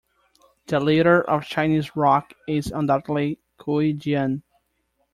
The 0.65 0.79
leader 0.79 1.21
of 1.29 1.45
Chinese 1.45 1.95
rock 1.95 2.33
is 2.47 2.71
undoubtedly 2.71 3.37
Cui 3.59 3.93
Jian. 3.93 4.41